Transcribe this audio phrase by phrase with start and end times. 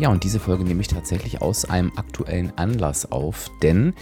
[0.00, 3.92] Ja, und diese Folge nehme ich tatsächlich aus einem aktuellen Anlass auf, denn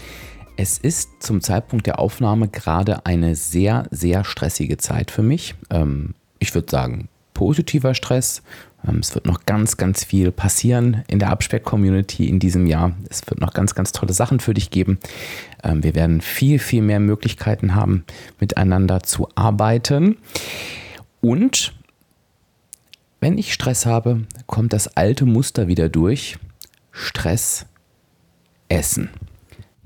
[0.55, 5.55] es ist zum Zeitpunkt der Aufnahme gerade eine sehr, sehr stressige Zeit für mich.
[5.69, 8.43] Ähm, ich würde sagen, positiver Stress.
[8.87, 12.93] Ähm, es wird noch ganz, ganz viel passieren in der Abspeck-Community in diesem Jahr.
[13.09, 14.99] Es wird noch ganz, ganz tolle Sachen für dich geben.
[15.65, 18.05] Ähm, wir werden viel, viel mehr Möglichkeiten haben,
[18.39, 20.15] miteinander zu arbeiten.
[21.19, 21.73] Und
[23.19, 26.37] wenn ich Stress habe, kommt das alte Muster wieder durch.
[26.91, 27.65] Stress,
[28.69, 29.09] Essen.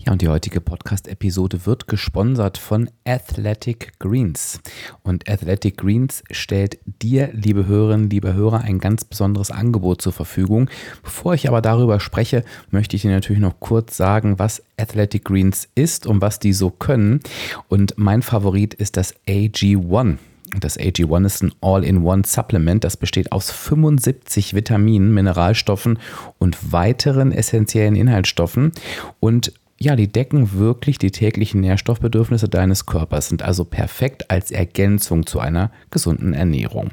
[0.06, 4.60] Ja, und die heutige Podcast-Episode wird gesponsert von Athletic Greens.
[5.02, 10.70] Und Athletic Greens stellt dir, liebe Hörerinnen, liebe Hörer, ein ganz besonderes Angebot zur Verfügung.
[11.04, 15.70] Bevor ich aber darüber spreche, möchte ich dir natürlich noch kurz sagen, was Athletic Greens
[15.74, 17.22] ist und was die so können.
[17.70, 20.18] Und mein Favorit ist das AG1.
[20.60, 22.84] Das AG1 ist ein All-in-One-Supplement.
[22.84, 26.00] Das besteht aus 75 Vitaminen, Mineralstoffen
[26.38, 28.72] und weiteren essentiellen Inhaltsstoffen.
[29.20, 29.54] Und
[29.84, 35.42] ja, die decken wirklich die täglichen Nährstoffbedürfnisse deines Körpers, sind also perfekt als Ergänzung zu
[35.42, 36.92] einer gesunden Ernährung.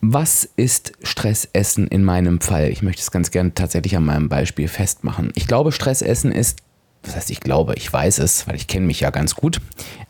[0.00, 2.70] Was ist Stressessen in meinem Fall?
[2.70, 5.30] Ich möchte es ganz gerne tatsächlich an meinem Beispiel festmachen.
[5.34, 6.62] Ich glaube, Stressessen ist
[7.02, 9.60] was heißt ich glaube, ich weiß es, weil ich kenne mich ja ganz gut.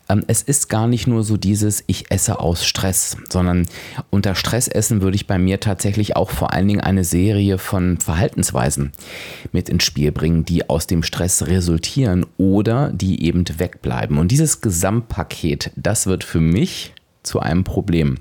[0.09, 3.65] Ähm, es ist gar nicht nur so dieses, ich esse aus Stress, sondern
[4.09, 8.91] unter Stressessen würde ich bei mir tatsächlich auch vor allen Dingen eine Serie von Verhaltensweisen
[9.51, 14.17] mit ins Spiel bringen, die aus dem Stress resultieren oder die eben wegbleiben.
[14.17, 18.17] Und dieses Gesamtpaket, das wird für mich zu einem Problem.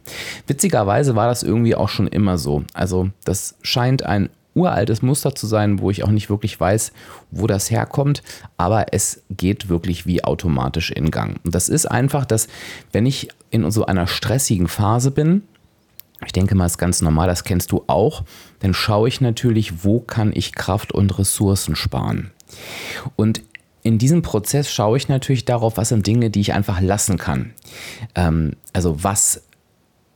[0.46, 2.64] Witzigerweise war das irgendwie auch schon immer so.
[2.74, 6.92] Also das scheint ein uraltes Muster zu sein, wo ich auch nicht wirklich weiß,
[7.30, 8.22] wo das herkommt,
[8.56, 11.38] aber es geht wirklich wie automatisch in Gang.
[11.44, 12.48] Und das ist einfach, dass
[12.92, 15.42] wenn ich in so einer stressigen Phase bin,
[16.24, 18.24] ich denke mal, ist ganz normal, das kennst du auch,
[18.58, 22.30] dann schaue ich natürlich, wo kann ich Kraft und Ressourcen sparen.
[23.16, 23.42] Und
[23.82, 27.54] in diesem Prozess schaue ich natürlich darauf, was sind Dinge, die ich einfach lassen kann.
[28.14, 29.42] Ähm, also was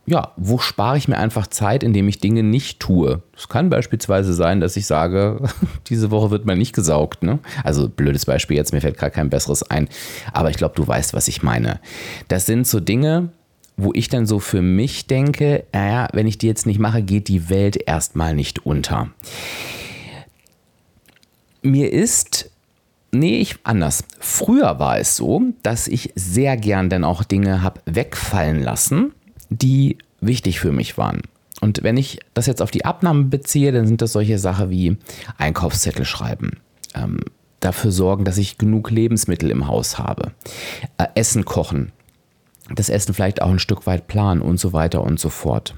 [0.06, 3.22] ja, wo spare ich mir einfach Zeit, indem ich Dinge nicht tue?
[3.36, 5.40] Es kann beispielsweise sein, dass ich sage,
[5.88, 7.22] diese Woche wird mal nicht gesaugt.
[7.22, 7.38] Ne?
[7.62, 9.88] Also blödes Beispiel jetzt, mir fällt gerade kein besseres ein.
[10.32, 11.80] Aber ich glaube, du weißt, was ich meine.
[12.28, 13.30] Das sind so Dinge,
[13.76, 17.28] wo ich dann so für mich denke, naja, wenn ich die jetzt nicht mache, geht
[17.28, 19.10] die Welt erstmal nicht unter.
[21.62, 22.50] Mir ist
[23.14, 24.04] Nee, ich anders.
[24.18, 29.12] Früher war es so, dass ich sehr gern dann auch Dinge habe wegfallen lassen,
[29.50, 31.22] die wichtig für mich waren.
[31.60, 34.96] Und wenn ich das jetzt auf die Abnahme beziehe, dann sind das solche Sachen wie
[35.38, 36.58] Einkaufszettel schreiben,
[36.94, 37.20] ähm,
[37.60, 40.32] dafür sorgen, dass ich genug Lebensmittel im Haus habe,
[40.98, 41.92] äh, Essen kochen,
[42.74, 45.74] das Essen vielleicht auch ein Stück weit planen und so weiter und so fort.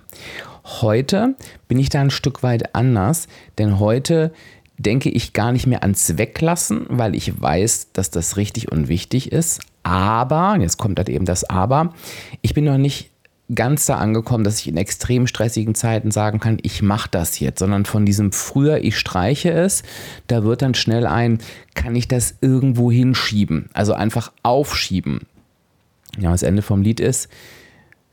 [0.80, 1.36] Heute
[1.68, 3.28] bin ich da ein Stück weit anders,
[3.58, 4.32] denn heute
[4.78, 9.32] denke ich gar nicht mehr ans Weglassen, weil ich weiß, dass das richtig und wichtig
[9.32, 9.60] ist.
[9.82, 11.94] Aber, jetzt kommt halt eben das Aber,
[12.42, 13.10] ich bin noch nicht
[13.54, 17.60] ganz da angekommen, dass ich in extrem stressigen Zeiten sagen kann, ich mache das jetzt,
[17.60, 19.84] sondern von diesem früher, ich streiche es,
[20.26, 21.38] da wird dann schnell ein,
[21.74, 25.20] kann ich das irgendwo hinschieben, also einfach aufschieben.
[26.18, 27.28] Ja, das Ende vom Lied ist,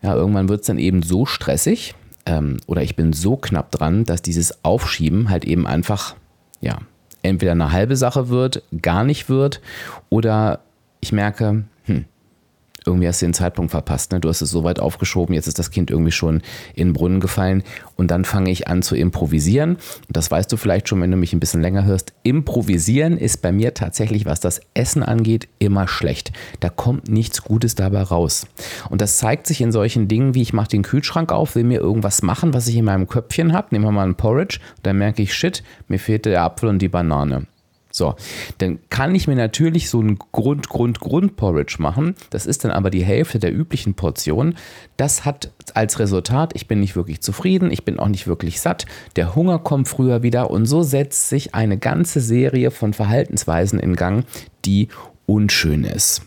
[0.04, 1.96] ja, irgendwann wird es dann eben so stressig
[2.26, 6.16] ähm, oder ich bin so knapp dran, dass dieses Aufschieben halt eben einfach,
[6.64, 6.78] ja,
[7.22, 9.62] entweder eine halbe Sache wird, gar nicht wird
[10.10, 10.62] oder
[11.02, 11.66] ich merke,
[12.86, 14.12] irgendwie hast du den Zeitpunkt verpasst.
[14.12, 14.20] Ne?
[14.20, 16.42] Du hast es so weit aufgeschoben, jetzt ist das Kind irgendwie schon
[16.76, 17.64] in den Brunnen gefallen
[17.96, 19.76] und dann fange ich an zu improvisieren.
[19.76, 22.14] Und das weißt du vielleicht schon, wenn du mich ein bisschen länger hörst.
[22.24, 26.32] Improvisieren ist bei mir tatsächlich, was das Essen angeht, immer schlecht.
[26.60, 28.48] Da kommt nichts Gutes dabei raus.
[28.90, 31.80] Und das zeigt sich in solchen Dingen, wie ich mache den Kühlschrank auf, will mir
[31.80, 33.68] irgendwas machen, was ich in meinem Köpfchen habe.
[33.72, 34.60] Nehmen wir mal ein Porridge.
[34.84, 37.48] Dann merke ich, shit, mir fehlt der Apfel und die Banane.
[37.96, 38.16] So,
[38.58, 42.16] dann kann ich mir natürlich so ein Grund, Grund, Grund-Porridge machen.
[42.32, 44.56] Das ist dann aber die Hälfte der üblichen Portion.
[44.98, 48.88] Das hat als Resultat, ich bin nicht wirklich zufrieden, ich bin auch nicht wirklich satt,
[49.16, 53.96] der Hunger kommt früher wieder und so setzt sich eine ganze Serie von Verhaltensweisen in
[53.96, 54.26] Gang,
[54.66, 54.88] die
[55.28, 56.24] unschön ist.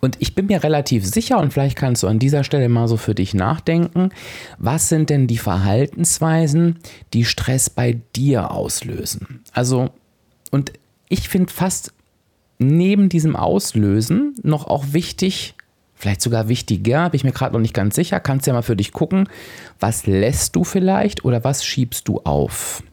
[0.00, 2.96] Und ich bin mir relativ sicher, und vielleicht kannst du an dieser Stelle mal so
[2.96, 4.08] für dich nachdenken,
[4.56, 6.78] was sind denn die Verhaltensweisen,
[7.12, 9.44] die Stress bei dir auslösen?
[9.52, 9.90] Also
[10.54, 10.72] und
[11.08, 11.92] ich finde fast
[12.60, 15.56] neben diesem Auslösen noch auch wichtig,
[15.96, 18.76] vielleicht sogar wichtiger, bin ich mir gerade noch nicht ganz sicher, kannst ja mal für
[18.76, 19.28] dich gucken,
[19.80, 22.84] was lässt du vielleicht oder was schiebst du auf?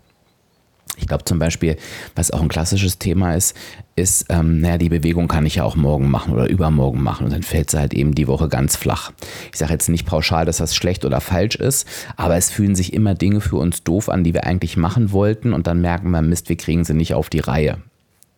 [0.98, 1.78] Ich glaube zum Beispiel,
[2.16, 3.56] was auch ein klassisches Thema ist,
[3.96, 7.34] ist, ähm, naja, die Bewegung kann ich ja auch morgen machen oder übermorgen machen und
[7.34, 9.12] dann fällt sie halt eben die Woche ganz flach.
[9.52, 12.94] Ich sage jetzt nicht pauschal, dass das schlecht oder falsch ist, aber es fühlen sich
[12.94, 16.22] immer Dinge für uns doof an, die wir eigentlich machen wollten und dann merken wir,
[16.22, 17.78] Mist, wir kriegen sie nicht auf die Reihe.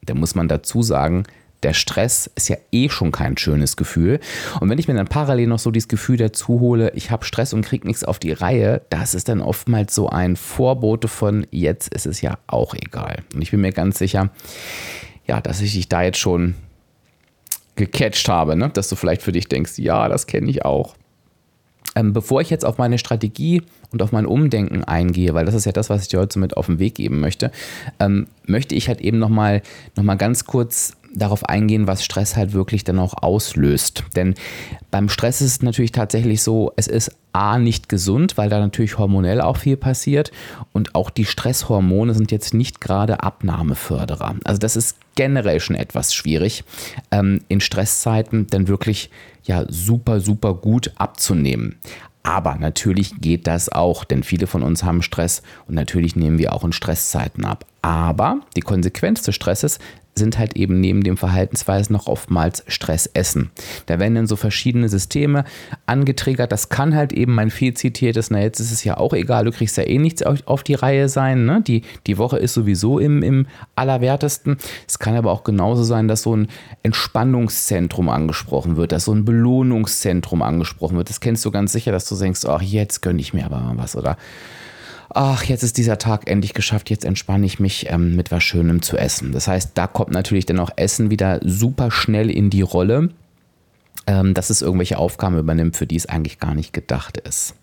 [0.06, 1.24] Da muss man dazu sagen,
[1.63, 4.19] der Stress ist ja eh schon kein schönes Gefühl.
[4.60, 7.54] Und wenn ich mir dann parallel noch so dieses Gefühl dazu hole, ich habe Stress
[7.54, 11.94] und kriege nichts auf die Reihe, das ist dann oftmals so ein Vorbote von, jetzt
[11.94, 13.24] ist es ja auch egal.
[13.33, 14.30] Und ich bin mir ganz sicher,
[15.25, 16.56] ja, dass ich dich da jetzt schon
[17.75, 18.69] gecatcht habe, ne?
[18.69, 20.95] dass du vielleicht für dich denkst, ja, das kenne ich auch.
[21.95, 23.62] Ähm, bevor ich jetzt auf meine Strategie
[23.94, 26.57] und auf mein Umdenken eingehe, weil das ist ja das, was ich dir heute mit
[26.57, 27.51] auf den Weg geben möchte,
[28.00, 29.62] ähm, möchte ich halt eben nochmal
[29.95, 34.04] noch mal ganz kurz darauf eingehen, was Stress halt wirklich dann auch auslöst.
[34.16, 34.34] Denn
[34.90, 38.98] beim Stress ist es natürlich tatsächlich so, es ist A nicht gesund, weil da natürlich
[38.98, 40.31] hormonell auch viel passiert
[40.72, 44.36] und auch die Stresshormone sind jetzt nicht gerade Abnahmeförderer.
[44.44, 46.63] Also das ist generell schon etwas schwierig,
[47.12, 49.10] ähm, in Stresszeiten dann wirklich
[49.44, 51.75] ja super, super gut abzunehmen.
[52.24, 56.54] Aber natürlich geht das auch, denn viele von uns haben Stress und natürlich nehmen wir
[56.54, 57.66] auch in Stresszeiten ab.
[57.84, 59.78] Aber die Konsequenz des Stresses
[60.16, 63.52] sind halt eben neben dem Verhaltensweisen noch oftmals Stressessen.
[63.88, 65.44] Da werden dann so verschiedene Systeme
[65.86, 66.52] angetriggert.
[66.52, 69.52] Das kann halt eben mein viel zitiertes, na jetzt ist es ja auch egal, du
[69.52, 71.46] kriegst ja eh nichts auf die Reihe sein.
[71.46, 71.62] Ne?
[71.62, 74.58] Die, die Woche ist sowieso im, im Allerwertesten.
[74.88, 76.48] Es kann aber auch genauso sein, dass so ein
[76.84, 81.10] Entspannungszentrum angesprochen wird, dass so ein Belohnungszentrum angesprochen wird.
[81.10, 83.78] Das kennst du ganz sicher, dass du denkst, ach, jetzt gönne ich mir aber mal
[83.78, 84.18] was oder
[85.13, 88.81] ach, jetzt ist dieser Tag endlich geschafft, jetzt entspanne ich mich ähm, mit was Schönem
[88.81, 89.31] zu essen.
[89.31, 93.10] Das heißt, da kommt natürlich dann auch Essen wieder super schnell in die Rolle,
[94.07, 97.56] ähm, dass es irgendwelche Aufgaben übernimmt, für die es eigentlich gar nicht gedacht ist.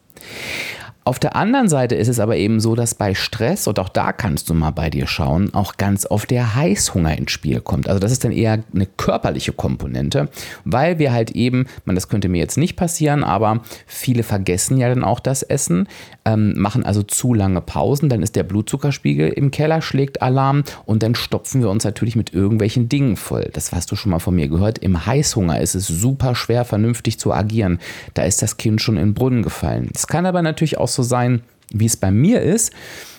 [1.02, 4.12] Auf der anderen Seite ist es aber eben so, dass bei Stress, und auch da
[4.12, 7.88] kannst du mal bei dir schauen, auch ganz oft der Heißhunger ins Spiel kommt.
[7.88, 10.28] Also das ist dann eher eine körperliche Komponente,
[10.64, 14.90] weil wir halt eben, man, das könnte mir jetzt nicht passieren, aber viele vergessen ja
[14.90, 15.88] dann auch das Essen,
[16.26, 21.02] ähm, machen also zu lange Pausen, dann ist der Blutzuckerspiegel im Keller, schlägt Alarm und
[21.02, 23.48] dann stopfen wir uns natürlich mit irgendwelchen Dingen voll.
[23.54, 24.78] Das hast du schon mal von mir gehört.
[24.78, 27.78] Im Heißhunger ist es super schwer, vernünftig zu agieren.
[28.12, 29.88] Da ist das Kind schon in den Brunnen gefallen.
[29.94, 31.42] Es kann aber natürlich auch so sein,
[31.72, 32.72] wie es bei mir ist,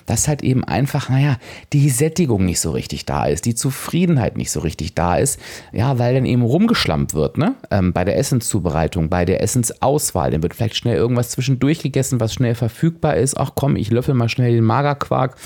[0.05, 1.37] dass halt eben einfach, naja,
[1.73, 5.39] die Sättigung nicht so richtig da ist, die Zufriedenheit nicht so richtig da ist,
[5.71, 7.55] ja, weil dann eben rumgeschlampt wird, ne?
[7.69, 12.33] Ähm, bei der Essenszubereitung, bei der Essensauswahl, dann wird vielleicht schnell irgendwas zwischendurch gegessen, was
[12.33, 13.37] schnell verfügbar ist.
[13.37, 15.37] Ach komm, ich löffel mal schnell den Magerquark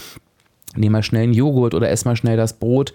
[0.78, 2.94] nehme mal schnell einen Joghurt oder esse mal schnell das Brot.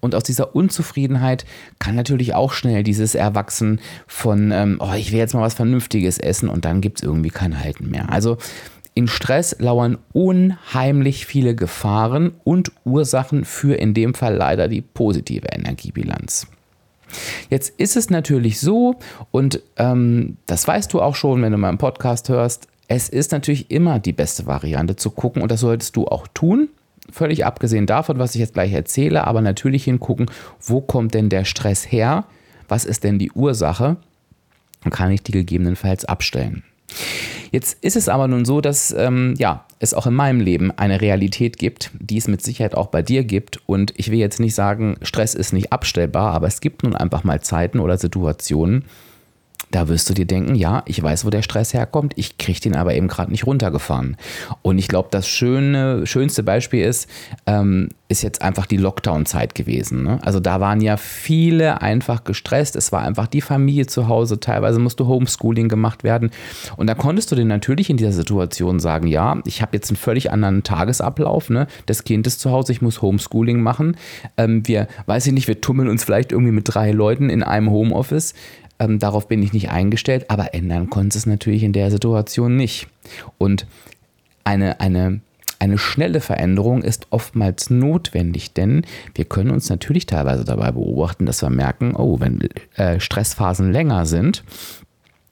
[0.00, 1.44] Und aus dieser Unzufriedenheit
[1.78, 6.18] kann natürlich auch schnell dieses Erwachsen von, ähm, oh, ich will jetzt mal was Vernünftiges
[6.18, 8.10] essen und dann gibt es irgendwie kein Halten mehr.
[8.10, 8.38] Also
[8.94, 15.46] in Stress lauern unheimlich viele Gefahren und Ursachen für in dem Fall leider die positive
[15.52, 16.48] Energiebilanz.
[17.48, 18.96] Jetzt ist es natürlich so,
[19.30, 23.70] und ähm, das weißt du auch schon, wenn du meinen Podcast hörst, es ist natürlich
[23.70, 26.68] immer die beste Variante zu gucken und das solltest du auch tun.
[27.10, 30.26] Völlig abgesehen davon, was ich jetzt gleich erzähle, aber natürlich hingucken,
[30.60, 32.24] wo kommt denn der Stress her?
[32.68, 33.96] Was ist denn die Ursache?
[34.84, 36.62] Und kann ich die gegebenenfalls abstellen.
[37.50, 41.00] Jetzt ist es aber nun so, dass ähm, ja, es auch in meinem Leben eine
[41.00, 43.60] Realität gibt, die es mit Sicherheit auch bei dir gibt.
[43.66, 47.24] Und ich will jetzt nicht sagen, Stress ist nicht abstellbar, aber es gibt nun einfach
[47.24, 48.84] mal Zeiten oder Situationen,
[49.70, 52.76] Da wirst du dir denken, ja, ich weiß, wo der Stress herkommt, ich kriege den
[52.76, 54.16] aber eben gerade nicht runtergefahren.
[54.62, 57.08] Und ich glaube, das schöne, schönste Beispiel ist,
[57.46, 60.02] ähm, ist jetzt einfach die Lockdown-Zeit gewesen.
[60.02, 60.18] Ne?
[60.22, 62.74] Also da waren ja viele einfach gestresst.
[62.74, 64.40] Es war einfach die Familie zu Hause.
[64.40, 66.30] Teilweise musste Homeschooling gemacht werden.
[66.76, 69.98] Und da konntest du dir natürlich in dieser Situation sagen, ja, ich habe jetzt einen
[69.98, 71.50] völlig anderen Tagesablauf.
[71.50, 71.66] Ne?
[71.84, 73.96] Das Kind ist zu Hause, ich muss Homeschooling machen.
[74.38, 77.70] Ähm, wir, weiß ich nicht, wir tummeln uns vielleicht irgendwie mit drei Leuten in einem
[77.70, 78.32] Homeoffice.
[78.78, 82.88] Ähm, darauf bin ich nicht eingestellt, aber ändern konnte es natürlich in der Situation nicht.
[83.38, 83.66] Und
[84.44, 85.20] eine, eine,
[85.58, 88.82] eine schnelle Veränderung ist oftmals notwendig, denn
[89.14, 92.40] wir können uns natürlich teilweise dabei beobachten, dass wir merken, oh, wenn
[92.76, 94.44] äh, Stressphasen länger sind,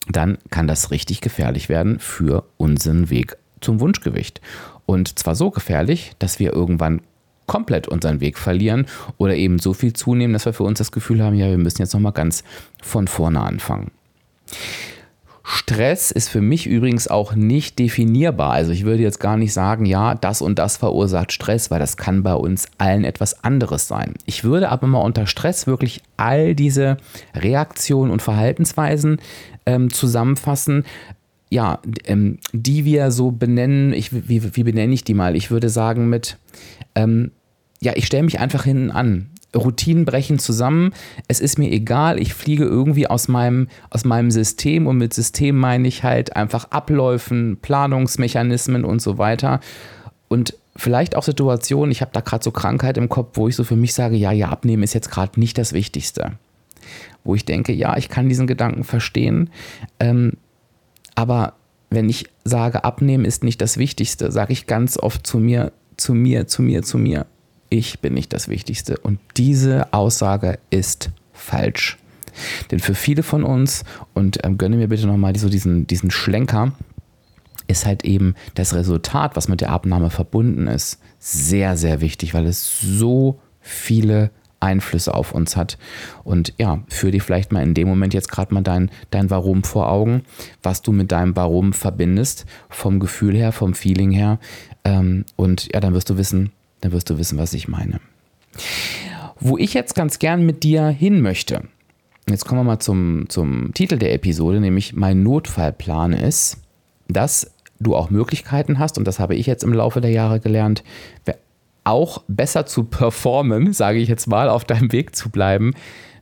[0.09, 4.41] dann kann das richtig gefährlich werden für unseren Weg zum Wunschgewicht.
[4.87, 7.01] Und zwar so gefährlich, dass wir irgendwann
[7.47, 8.87] komplett unseren Weg verlieren
[9.19, 11.83] oder eben so viel zunehmen, dass wir für uns das Gefühl haben, ja, wir müssen
[11.83, 12.45] jetzt nochmal ganz
[12.83, 13.91] von vorne anfangen.
[15.49, 18.51] Stress ist für mich übrigens auch nicht definierbar.
[18.51, 21.97] Also ich würde jetzt gar nicht sagen, ja, das und das verursacht Stress, weil das
[21.97, 24.15] kann bei uns allen etwas anderes sein.
[24.25, 26.97] Ich würde aber mal unter Stress wirklich all diese
[27.33, 29.21] Reaktionen und Verhaltensweisen
[29.67, 30.85] ähm, zusammenfassen,
[31.49, 35.37] ja, ähm, die wir so benennen, ich, wie, wie benenne ich die mal?
[35.37, 36.39] Ich würde sagen mit,
[36.97, 37.31] ähm,
[37.87, 39.31] ja, ich stelle mich einfach hinten an.
[39.55, 40.93] Routinen brechen zusammen.
[41.29, 45.57] Es ist mir egal, ich fliege irgendwie aus meinem, aus meinem System und mit System
[45.57, 49.61] meine ich halt einfach Abläufen, Planungsmechanismen und so weiter.
[50.27, 53.63] Und vielleicht auch Situationen, ich habe da gerade so Krankheit im Kopf, wo ich so
[53.63, 56.33] für mich sage, ja, ja, abnehmen ist jetzt gerade nicht das Wichtigste.
[57.23, 59.51] Wo ich denke, ja, ich kann diesen Gedanken verstehen,
[60.01, 60.33] ähm,
[61.15, 61.55] aber
[61.89, 66.15] wenn ich sage, abnehmen ist nicht das Wichtigste, sage ich ganz oft zu mir, zu
[66.15, 67.27] mir, zu mir, zu mir,
[67.69, 68.97] ich bin nicht das Wichtigste.
[68.99, 71.99] Und diese Aussage ist falsch.
[72.71, 76.73] Denn für viele von uns, und ähm, gönne mir bitte nochmal so diesen, diesen Schlenker,
[77.67, 82.47] ist halt eben das Resultat, was mit der Abnahme verbunden ist, sehr, sehr wichtig, weil
[82.47, 84.31] es so viele
[84.61, 85.79] Einflüsse auf uns hat.
[86.25, 89.65] Und ja, führ dir vielleicht mal in dem Moment jetzt gerade mal dein, dein Warum
[89.65, 90.23] vor Augen,
[90.63, 94.39] was du mit deinem Warum verbindest, vom Gefühl her, vom Feeling her.
[94.85, 98.01] Ähm, und ja, dann wirst du wissen, dann wirst du wissen, was ich meine.
[99.39, 101.63] Wo ich jetzt ganz gern mit dir hin möchte,
[102.29, 106.59] jetzt kommen wir mal zum, zum Titel der Episode, nämlich mein Notfallplan ist,
[107.09, 110.83] dass du auch Möglichkeiten hast, und das habe ich jetzt im Laufe der Jahre gelernt,
[111.85, 115.75] auch besser zu performen, sage ich jetzt mal, auf deinem Weg zu bleiben,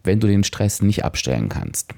[0.03, 1.95] wenn du den Stress nicht abstellen kannst.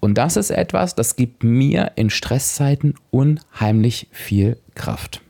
[0.00, 5.20] Und das ist etwas, das gibt mir in Stresszeiten unheimlich viel Kraft.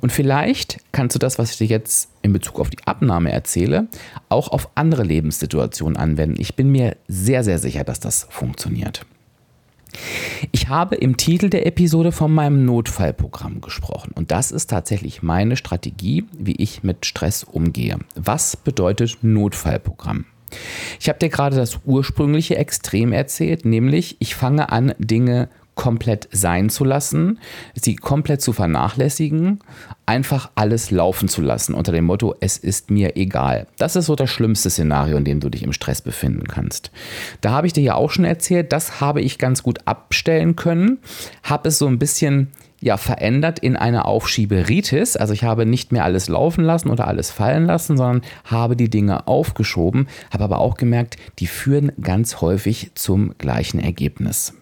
[0.00, 3.88] Und vielleicht kannst du das, was ich dir jetzt in Bezug auf die Abnahme erzähle,
[4.28, 6.40] auch auf andere Lebenssituationen anwenden.
[6.40, 9.06] Ich bin mir sehr, sehr sicher, dass das funktioniert.
[10.52, 15.56] Ich habe im Titel der Episode von meinem Notfallprogramm gesprochen und das ist tatsächlich meine
[15.56, 17.98] Strategie, wie ich mit Stress umgehe.
[18.14, 20.26] Was bedeutet Notfallprogramm?
[20.98, 25.48] Ich habe dir gerade das ursprüngliche Extrem erzählt, nämlich ich fange an, Dinge
[25.80, 27.38] komplett sein zu lassen,
[27.74, 29.60] sie komplett zu vernachlässigen,
[30.04, 33.66] einfach alles laufen zu lassen unter dem Motto, es ist mir egal.
[33.78, 36.90] Das ist so das schlimmste Szenario, in dem du dich im Stress befinden kannst.
[37.40, 40.98] Da habe ich dir ja auch schon erzählt, das habe ich ganz gut abstellen können,
[41.44, 42.48] habe es so ein bisschen
[42.82, 45.16] ja verändert in eine Aufschieberitis.
[45.16, 48.90] Also ich habe nicht mehr alles laufen lassen oder alles fallen lassen, sondern habe die
[48.90, 54.52] Dinge aufgeschoben, habe aber auch gemerkt, die führen ganz häufig zum gleichen Ergebnis.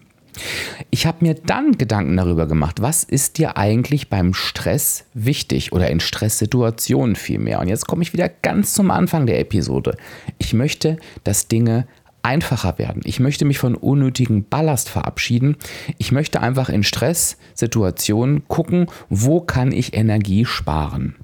[0.89, 5.89] Ich habe mir dann Gedanken darüber gemacht, was ist dir eigentlich beim Stress wichtig oder
[5.89, 7.59] in Stresssituationen vielmehr.
[7.59, 9.97] Und jetzt komme ich wieder ganz zum Anfang der Episode.
[10.37, 11.87] Ich möchte, dass Dinge
[12.21, 13.01] einfacher werden.
[13.05, 15.55] Ich möchte mich von unnötigen Ballast verabschieden.
[15.97, 21.15] Ich möchte einfach in Stresssituationen gucken, wo kann ich Energie sparen.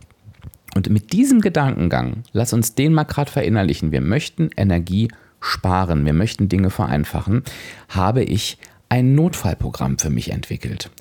[0.75, 3.91] Und mit diesem Gedankengang, lass uns den mal gerade verinnerlichen.
[3.91, 5.07] Wir möchten Energie
[5.39, 7.43] sparen, wir möchten Dinge vereinfachen,
[7.89, 8.57] habe ich
[8.89, 10.91] ein Notfallprogramm für mich entwickelt.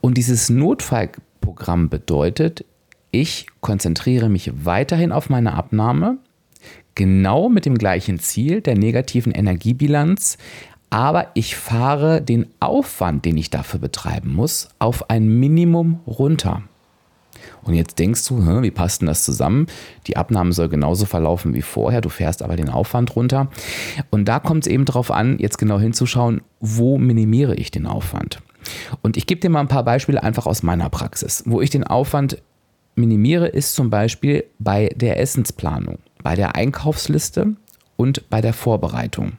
[0.00, 2.64] Und dieses Notfallprogramm bedeutet,
[3.10, 6.18] ich konzentriere mich weiterhin auf meine Abnahme,
[6.94, 10.38] genau mit dem gleichen Ziel der negativen Energiebilanz,
[10.90, 16.62] aber ich fahre den Aufwand, den ich dafür betreiben muss, auf ein Minimum runter.
[17.62, 19.66] Und jetzt denkst du, wie passt denn das zusammen?
[20.06, 23.48] Die Abnahme soll genauso verlaufen wie vorher, du fährst aber den Aufwand runter.
[24.10, 28.40] Und da kommt es eben darauf an, jetzt genau hinzuschauen, wo minimiere ich den Aufwand.
[29.00, 31.42] Und ich gebe dir mal ein paar Beispiele einfach aus meiner Praxis.
[31.46, 32.42] Wo ich den Aufwand
[32.94, 37.54] minimiere, ist zum Beispiel bei der Essensplanung, bei der Einkaufsliste
[37.96, 39.32] und bei der Vorbereitung.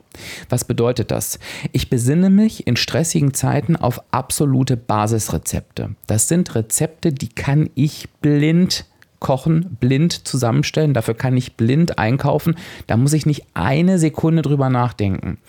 [0.49, 1.39] Was bedeutet das?
[1.71, 5.95] Ich besinne mich in stressigen Zeiten auf absolute Basisrezepte.
[6.07, 8.85] Das sind Rezepte, die kann ich blind
[9.23, 10.93] kochen, blind zusammenstellen.
[10.93, 12.55] Dafür kann ich blind einkaufen.
[12.85, 15.39] Da muss ich nicht eine Sekunde drüber nachdenken.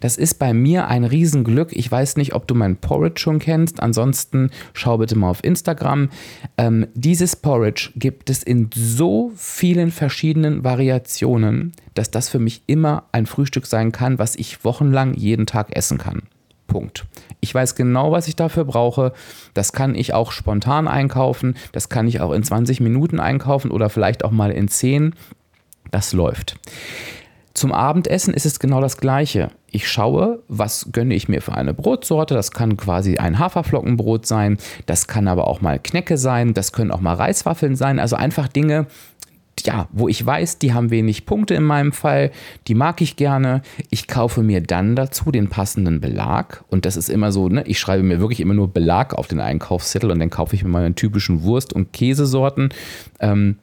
[0.00, 1.76] Das ist bei mir ein Riesenglück.
[1.76, 3.82] Ich weiß nicht, ob du mein Porridge schon kennst.
[3.82, 6.08] Ansonsten schau bitte mal auf Instagram.
[6.56, 13.04] Ähm, dieses Porridge gibt es in so vielen verschiedenen Variationen, dass das für mich immer
[13.12, 16.22] ein Frühstück sein kann, was ich wochenlang jeden Tag essen kann.
[16.66, 17.04] Punkt.
[17.40, 19.12] Ich weiß genau, was ich dafür brauche.
[19.52, 21.56] Das kann ich auch spontan einkaufen.
[21.72, 25.14] Das kann ich auch in 20 Minuten einkaufen oder vielleicht auch mal in 10.
[25.90, 26.56] Das läuft.
[27.54, 29.50] Zum Abendessen ist es genau das Gleiche.
[29.70, 32.34] Ich schaue, was gönne ich mir für eine Brotsorte.
[32.34, 34.58] Das kann quasi ein Haferflockenbrot sein.
[34.86, 36.52] Das kann aber auch mal Knecke sein.
[36.52, 38.00] Das können auch mal Reiswaffeln sein.
[38.00, 38.86] Also einfach Dinge,
[39.62, 42.30] ja, wo ich weiß, die haben wenig Punkte in meinem Fall,
[42.66, 43.62] die mag ich gerne.
[43.90, 47.78] Ich kaufe mir dann dazu den passenden Belag und das ist immer so, ne, ich
[47.78, 50.94] schreibe mir wirklich immer nur Belag auf den Einkaufszettel und dann kaufe ich mir meine
[50.94, 52.70] typischen Wurst- und Käsesorten.
[53.20, 53.56] Ähm,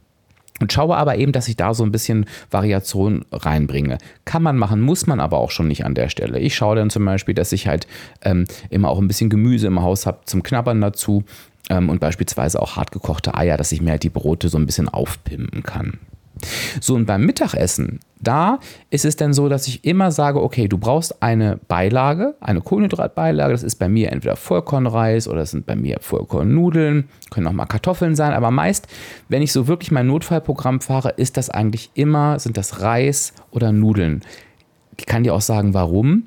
[0.62, 3.98] und schaue aber eben, dass ich da so ein bisschen Variation reinbringe.
[4.26, 6.40] Kann man machen, muss man aber auch schon nicht an der Stelle.
[6.40, 7.88] Ich schaue dann zum Beispiel, dass ich halt
[8.22, 11.24] ähm, immer auch ein bisschen Gemüse im Haus habe zum Knabbern dazu
[11.70, 14.90] ähm, und beispielsweise auch hartgekochte Eier, dass ich mir halt die Brote so ein bisschen
[14.90, 16.00] aufpimpen kann.
[16.80, 20.78] So, und beim Mittagessen, da ist es dann so, dass ich immer sage, okay, du
[20.78, 23.52] brauchst eine Beilage, eine Kohlenhydratbeilage.
[23.52, 27.66] Das ist bei mir entweder Vollkornreis oder das sind bei mir Vollkornnudeln, können auch mal
[27.66, 28.34] Kartoffeln sein.
[28.34, 28.88] Aber meist,
[29.30, 33.72] wenn ich so wirklich mein Notfallprogramm fahre, ist das eigentlich immer, sind das Reis oder
[33.72, 34.22] Nudeln.
[34.98, 36.24] Ich kann dir auch sagen, warum.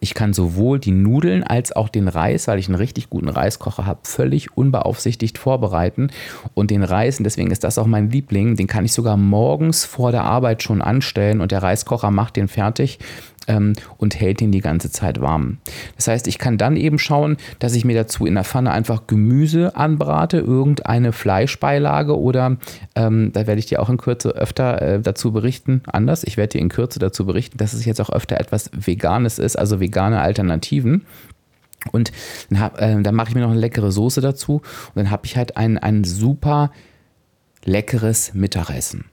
[0.00, 3.84] Ich kann sowohl die Nudeln als auch den Reis, weil ich einen richtig guten Reiskocher
[3.84, 6.08] habe, völlig unbeaufsichtigt vorbereiten.
[6.54, 9.84] Und den Reis, und deswegen ist das auch mein Liebling, den kann ich sogar morgens
[9.84, 12.98] vor der Arbeit schon anstellen und der Reiskocher macht den fertig
[13.48, 15.58] ähm, und hält ihn die ganze Zeit warm.
[15.96, 19.06] Das heißt, ich kann dann eben schauen, dass ich mir dazu in der Pfanne einfach
[19.06, 22.56] Gemüse anbrate, irgendeine Fleischbeilage oder
[22.94, 26.52] ähm, da werde ich dir auch in Kürze öfter äh, dazu berichten, anders, ich werde
[26.52, 30.20] dir in Kürze dazu berichten, dass es jetzt auch öfter etwas Veganes ist, also vegane
[30.20, 31.04] Alternativen.
[31.90, 32.12] Und
[32.50, 34.62] dann, äh, dann mache ich mir noch eine leckere Soße dazu
[34.94, 36.70] und dann habe ich halt ein, ein super
[37.64, 39.06] leckeres Mittagessen.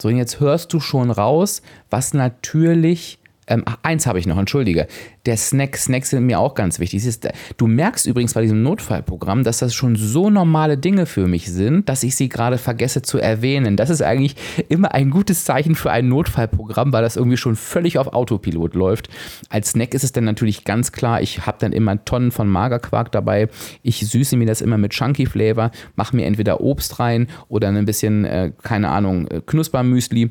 [0.00, 3.18] So, und jetzt hörst du schon raus, was natürlich
[3.52, 4.86] ähm, ach, eins habe ich noch, entschuldige.
[5.26, 7.04] Der Snack, Snacks sind mir auch ganz wichtig.
[7.04, 11.52] Ist, du merkst übrigens bei diesem Notfallprogramm, dass das schon so normale Dinge für mich
[11.52, 13.76] sind, dass ich sie gerade vergesse zu erwähnen.
[13.76, 14.36] Das ist eigentlich
[14.70, 19.10] immer ein gutes Zeichen für ein Notfallprogramm, weil das irgendwie schon völlig auf Autopilot läuft.
[19.50, 23.12] Als Snack ist es dann natürlich ganz klar, ich habe dann immer Tonnen von Magerquark
[23.12, 23.48] dabei.
[23.82, 27.84] Ich süße mir das immer mit Chunky Flavor, mache mir entweder Obst rein oder ein
[27.84, 30.30] bisschen, äh, keine Ahnung, äh, Knuspermüsli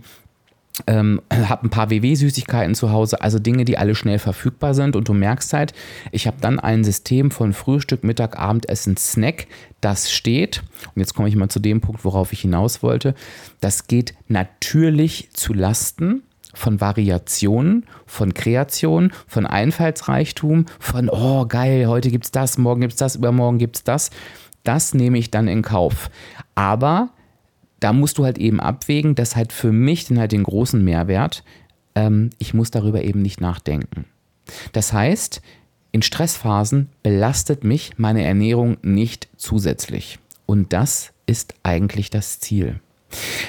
[0.88, 4.96] ähm, habe ein paar WW-Süßigkeiten zu Hause, also Dinge, die alle schnell verfügbar sind.
[4.96, 5.74] Und du merkst halt,
[6.12, 9.48] ich habe dann ein System von Frühstück, Mittag, Abendessen, Snack,
[9.82, 10.64] das steht.
[10.96, 13.16] Und jetzt komme ich mal zu dem Punkt, worauf ich hinaus wollte.
[13.60, 22.12] Das geht natürlich zu Lasten von Variationen, von Kreation, von Einfallsreichtum, von, oh geil, heute
[22.12, 24.10] gibt es das, morgen gibt es das, übermorgen gibt es das.
[24.64, 26.10] Das nehme ich dann in Kauf.
[26.54, 27.10] Aber
[27.82, 31.44] da musst du halt eben abwägen, das hat für mich dann halt den großen Mehrwert,
[31.96, 34.06] ähm, ich muss darüber eben nicht nachdenken.
[34.72, 35.42] Das heißt,
[35.92, 40.20] in Stressphasen belastet mich meine Ernährung nicht zusätzlich.
[40.46, 42.80] Und das ist eigentlich das Ziel.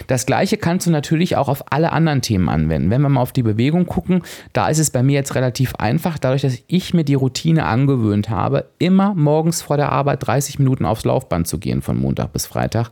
[0.07, 2.90] Das gleiche kannst du natürlich auch auf alle anderen Themen anwenden.
[2.90, 4.22] Wenn wir mal auf die Bewegung gucken,
[4.53, 8.31] da ist es bei mir jetzt relativ einfach, dadurch, dass ich mir die Routine angewöhnt
[8.31, 12.46] habe, immer morgens vor der Arbeit 30 Minuten aufs Laufband zu gehen von Montag bis
[12.46, 12.90] Freitag,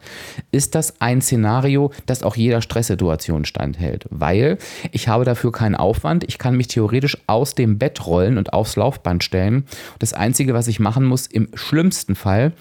[0.51, 4.59] ist das ein Szenario, das auch jeder Stresssituation standhält, weil
[4.93, 8.77] ich habe dafür keinen Aufwand, ich kann mich theoretisch aus dem Bett rollen und aufs
[8.77, 9.65] Laufband stellen.
[9.99, 12.53] Das Einzige, was ich machen muss, im schlimmsten Fall,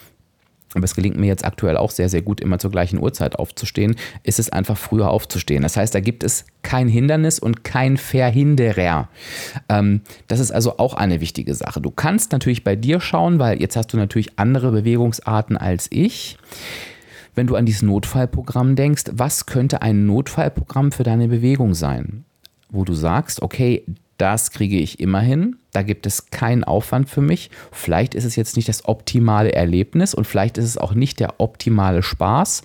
[0.76, 3.96] aber es gelingt mir jetzt aktuell auch sehr, sehr gut, immer zur gleichen Uhrzeit aufzustehen,
[4.24, 5.64] ist es einfach früher aufzustehen.
[5.64, 9.10] Das heißt, da gibt es kein Hindernis und kein Verhinderer.
[9.68, 11.82] Ähm, das ist also auch eine wichtige Sache.
[11.82, 16.38] Du kannst natürlich bei dir schauen, weil jetzt hast du natürlich andere Bewegungsarten als ich.
[17.36, 22.26] Wenn du an dieses Notfallprogramm denkst, was könnte ein Notfallprogramm für deine Bewegung sein?
[22.70, 23.84] Wo du sagst, okay,
[24.20, 25.56] das kriege ich immer hin.
[25.72, 27.50] Da gibt es keinen Aufwand für mich.
[27.72, 31.40] Vielleicht ist es jetzt nicht das optimale Erlebnis und vielleicht ist es auch nicht der
[31.40, 32.64] optimale Spaß,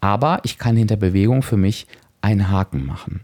[0.00, 1.86] aber ich kann hinter Bewegung für mich
[2.20, 3.20] einen Haken machen.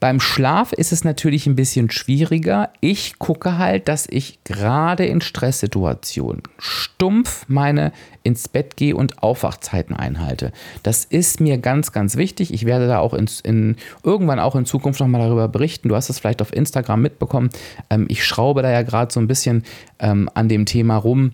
[0.00, 2.70] Beim Schlaf ist es natürlich ein bisschen schwieriger.
[2.80, 9.96] Ich gucke halt, dass ich gerade in Stresssituationen stumpf meine ins Bett gehe und Aufwachzeiten
[9.96, 10.52] einhalte.
[10.82, 12.52] Das ist mir ganz, ganz wichtig.
[12.52, 15.88] Ich werde da auch in, in irgendwann auch in Zukunft nochmal darüber berichten.
[15.88, 17.50] Du hast es vielleicht auf Instagram mitbekommen.
[17.90, 19.64] Ähm, ich schraube da ja gerade so ein bisschen
[19.98, 21.32] ähm, an dem Thema rum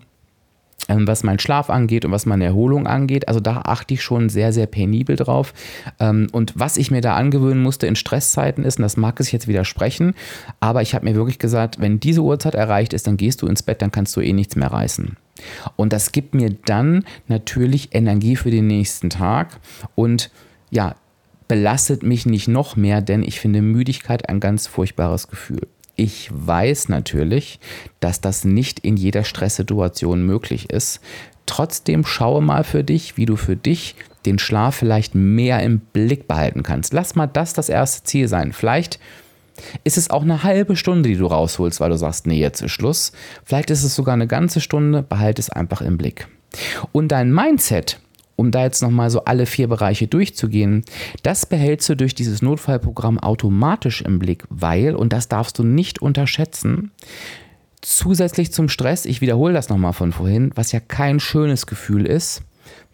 [0.87, 3.27] was meinen Schlaf angeht und was meine Erholung angeht.
[3.27, 5.53] Also da achte ich schon sehr, sehr penibel drauf.
[5.99, 9.31] Ähm, und was ich mir da angewöhnen musste in Stresszeiten ist, und das mag es
[9.31, 10.13] jetzt widersprechen,
[10.59, 13.63] aber ich habe mir wirklich gesagt, wenn diese Uhrzeit erreicht ist, dann gehst du ins
[13.63, 15.17] Bett, dann kannst du eh nichts mehr reißen.
[15.75, 19.59] Und das gibt mir dann natürlich Energie für den nächsten Tag
[19.95, 20.31] und
[20.69, 20.95] ja,
[21.47, 25.67] belastet mich nicht noch mehr, denn ich finde Müdigkeit ein ganz furchtbares Gefühl.
[25.95, 27.59] Ich weiß natürlich,
[27.99, 30.99] dass das nicht in jeder Stresssituation möglich ist.
[31.45, 36.27] Trotzdem schaue mal für dich, wie du für dich den Schlaf vielleicht mehr im Blick
[36.27, 36.93] behalten kannst.
[36.93, 38.51] Lass mal das das erste Ziel sein.
[38.51, 38.99] Vielleicht
[39.83, 42.71] ist es auch eine halbe Stunde, die du rausholst, weil du sagst, nee, jetzt ist
[42.71, 43.11] Schluss.
[43.43, 46.27] Vielleicht ist es sogar eine ganze Stunde, behalte es einfach im Blick.
[46.91, 47.99] Und dein Mindset,
[48.35, 50.83] um da jetzt nochmal so alle vier Bereiche durchzugehen,
[51.23, 56.01] das behältst du durch dieses Notfallprogramm automatisch im Blick, weil, und das darfst du nicht
[56.01, 56.91] unterschätzen,
[57.81, 62.41] zusätzlich zum Stress, ich wiederhole das nochmal von vorhin, was ja kein schönes Gefühl ist,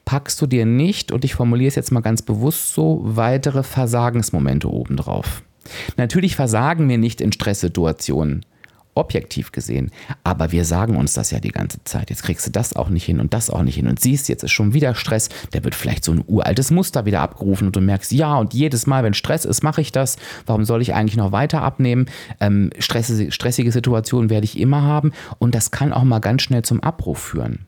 [0.06, 4.70] packst du dir nicht, und ich formuliere es jetzt mal ganz bewusst so, weitere Versagensmomente
[4.70, 5.44] obendrauf.
[5.96, 8.46] Natürlich versagen wir nicht in Stresssituationen
[9.02, 9.92] objektiv gesehen.
[10.24, 12.10] Aber wir sagen uns das ja die ganze Zeit.
[12.10, 14.44] Jetzt kriegst du das auch nicht hin und das auch nicht hin und siehst, jetzt
[14.44, 15.30] ist schon wieder Stress.
[15.54, 18.88] Der wird vielleicht so ein uraltes Muster wieder abgerufen und du merkst, ja, und jedes
[18.88, 20.18] Mal, wenn Stress ist, mache ich das.
[20.46, 22.06] Warum soll ich eigentlich noch weiter abnehmen?
[22.40, 26.62] Ähm, stressige, stressige Situationen werde ich immer haben und das kann auch mal ganz schnell
[26.62, 27.66] zum Abbruch führen.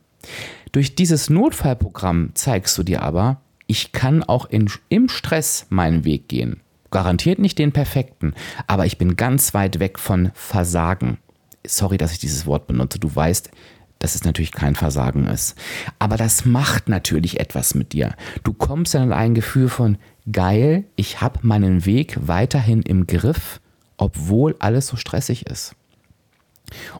[0.71, 6.27] Durch dieses Notfallprogramm zeigst du dir aber, ich kann auch in, im Stress meinen Weg
[6.27, 6.61] gehen.
[6.93, 8.35] Garantiert nicht den perfekten,
[8.67, 11.17] aber ich bin ganz weit weg von Versagen.
[11.65, 12.99] Sorry, dass ich dieses Wort benutze.
[12.99, 13.49] Du weißt,
[13.97, 15.57] dass es natürlich kein Versagen ist.
[15.97, 18.13] Aber das macht natürlich etwas mit dir.
[18.43, 19.97] Du kommst dann in ein Gefühl von,
[20.31, 23.59] geil, ich habe meinen Weg weiterhin im Griff,
[23.97, 25.75] obwohl alles so stressig ist.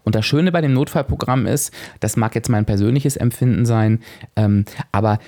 [0.03, 3.99] Und das Schöne bei dem Notfallprogramm ist, das mag jetzt mein persönliches Empfinden sein,
[4.35, 5.19] ähm, aber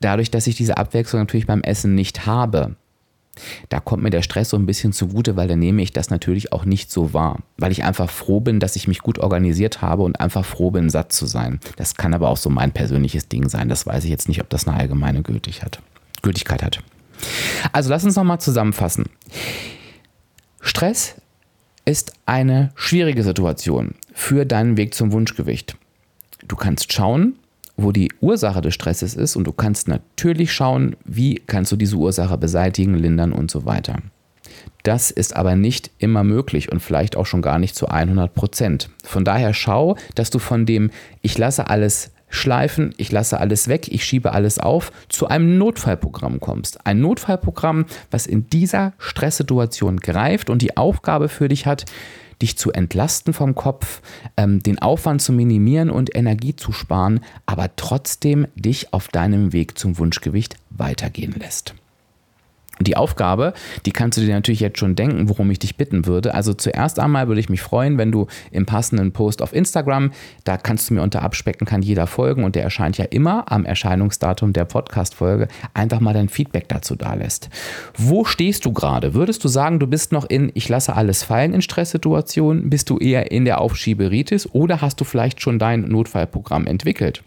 [0.00, 2.74] dadurch, dass ich diese Abwechslung natürlich beim Essen nicht habe,
[3.68, 6.52] da kommt mir der Stress so ein bisschen zugute, weil dann nehme ich das natürlich
[6.52, 7.38] auch nicht so wahr.
[7.56, 10.90] Weil ich einfach froh bin, dass ich mich gut organisiert habe und einfach froh bin,
[10.90, 11.60] satt zu sein.
[11.76, 13.68] Das kann aber auch so mein persönliches Ding sein.
[13.68, 16.80] Das weiß ich jetzt nicht, ob das eine allgemeine Gültigkeit hat.
[17.72, 19.06] Also lass uns nochmal zusammenfassen.
[20.60, 21.14] Stress
[21.84, 25.76] ist eine schwierige Situation für deinen Weg zum Wunschgewicht.
[26.46, 27.34] Du kannst schauen,
[27.76, 31.96] wo die Ursache des Stresses ist und du kannst natürlich schauen, wie kannst du diese
[31.96, 33.98] Ursache beseitigen, lindern und so weiter.
[34.82, 38.90] Das ist aber nicht immer möglich und vielleicht auch schon gar nicht zu 100 Prozent.
[39.04, 43.88] Von daher schau, dass du von dem ich lasse alles schleifen, ich lasse alles weg,
[43.88, 46.86] ich schiebe alles auf, zu einem Notfallprogramm kommst.
[46.86, 51.84] Ein Notfallprogramm, was in dieser Stresssituation greift und die Aufgabe für dich hat,
[52.42, 54.02] dich zu entlasten vom Kopf,
[54.36, 59.78] ähm, den Aufwand zu minimieren und Energie zu sparen, aber trotzdem dich auf deinem Weg
[59.78, 61.74] zum Wunschgewicht weitergehen lässt.
[62.80, 63.52] Die Aufgabe,
[63.84, 66.34] die kannst du dir natürlich jetzt schon denken, worum ich dich bitten würde.
[66.34, 70.10] Also zuerst einmal würde ich mich freuen, wenn du im passenden Post auf Instagram,
[70.44, 73.64] da kannst du mir unter Abspecken kann jeder folgen und der erscheint ja immer am
[73.64, 77.50] Erscheinungsdatum der Podcast-Folge, einfach mal dein Feedback dazu da lässt.
[77.96, 79.14] Wo stehst du gerade?
[79.14, 82.70] Würdest du sagen, du bist noch in Ich lasse alles fallen in Stresssituationen?
[82.70, 87.22] Bist du eher in der Aufschieberitis oder hast du vielleicht schon dein Notfallprogramm entwickelt?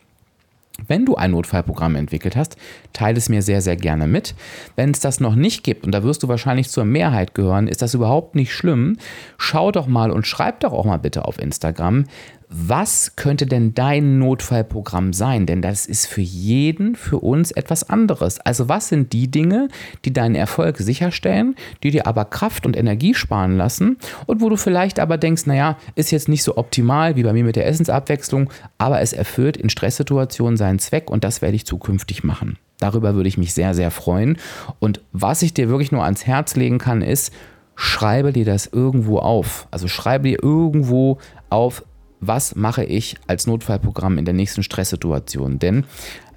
[0.88, 2.58] Wenn du ein Notfallprogramm entwickelt hast,
[2.92, 4.36] teile es mir sehr, sehr gerne mit.
[4.76, 7.82] Wenn es das noch nicht gibt, und da wirst du wahrscheinlich zur Mehrheit gehören, ist
[7.82, 8.98] das überhaupt nicht schlimm.
[9.38, 12.06] Schau doch mal und schreib doch auch mal bitte auf Instagram,
[12.50, 15.46] was könnte denn dein Notfallprogramm sein?
[15.46, 18.40] Denn das ist für jeden, für uns etwas anderes.
[18.40, 19.68] Also was sind die Dinge,
[20.06, 24.58] die deinen Erfolg sicherstellen, die dir aber Kraft und Energie sparen lassen und wo du
[24.58, 28.50] vielleicht aber denkst, naja, ist jetzt nicht so optimal wie bei mir mit der Essensabwechslung,
[28.78, 32.58] aber es erfüllt in Stresssituationen seinen Zweck und das werde ich zukünftig machen.
[32.80, 34.38] Darüber würde ich mich sehr, sehr freuen.
[34.80, 37.34] Und was ich dir wirklich nur ans Herz legen kann, ist,
[37.76, 39.68] schreibe dir das irgendwo auf.
[39.72, 41.84] Also schreibe dir irgendwo auf,
[42.20, 45.60] was mache ich als Notfallprogramm in der nächsten Stresssituation.
[45.60, 45.86] Denn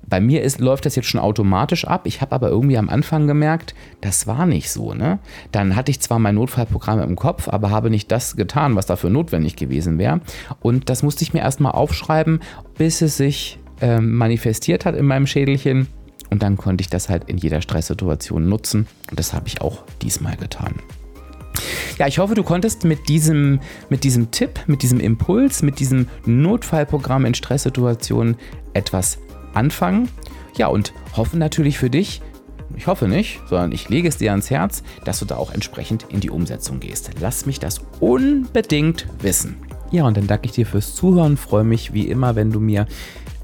[0.09, 2.03] bei mir ist, läuft das jetzt schon automatisch ab.
[2.05, 4.95] Ich habe aber irgendwie am Anfang gemerkt, das war nicht so.
[4.95, 5.19] Ne?
[5.53, 9.11] Dann hatte ich zwar mein Notfallprogramm im Kopf, aber habe nicht das getan, was dafür
[9.11, 10.21] notwendig gewesen wäre.
[10.61, 12.41] Und das musste ich mir erstmal aufschreiben,
[12.77, 15.89] bis es sich äh, manifestiert hat in meinem Schädelchen.
[16.31, 19.85] und dann konnte ich das halt in jeder Stresssituation nutzen und das habe ich auch
[20.03, 20.75] diesmal getan.
[21.99, 26.09] Ja, ich hoffe, du konntest mit diesem, mit diesem Tipp, mit diesem Impuls, mit diesem
[26.27, 28.37] Notfallprogramm in Stresssituationen
[28.73, 29.19] etwas
[29.55, 30.09] anfangen.
[30.57, 32.21] Ja, und hoffe natürlich für dich,
[32.77, 36.07] ich hoffe nicht, sondern ich lege es dir ans Herz, dass du da auch entsprechend
[36.11, 37.11] in die Umsetzung gehst.
[37.21, 39.57] Lass mich das unbedingt wissen.
[39.91, 41.37] Ja, und dann danke ich dir fürs Zuhören.
[41.37, 42.87] Freue mich wie immer, wenn du mir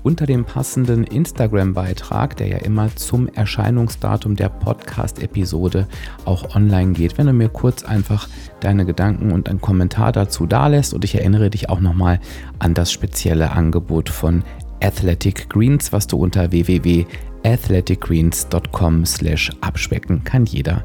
[0.05, 5.89] unter dem passenden Instagram-Beitrag, der ja immer zum Erscheinungsdatum der Podcast-Episode
[6.27, 8.29] auch online geht, wenn du mir kurz einfach
[8.61, 10.95] deine Gedanken und einen Kommentar dazu dalässt.
[10.95, 12.21] Und ich erinnere dich auch nochmal
[12.59, 14.45] an das spezielle Angebot von
[14.83, 20.85] Athletic Greens, was du unter www.athleticgreens.com slash abspecken kann jeder